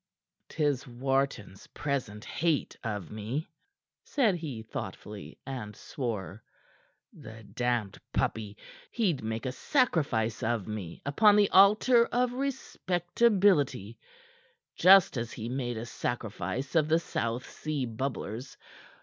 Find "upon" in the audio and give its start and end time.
11.05-11.35